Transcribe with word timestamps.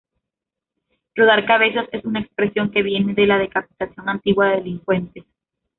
Rodar 1.13 1.45
cabezas 1.45 1.87
es 1.91 2.03
una 2.05 2.21
expresión 2.21 2.71
que 2.71 2.81
viene 2.81 3.13
de 3.13 3.27
la 3.27 3.37
decapitación 3.37 4.09
antigua 4.09 4.47
de 4.49 4.55
delincuentes. 4.55 5.25